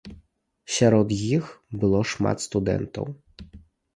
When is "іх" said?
1.35-1.51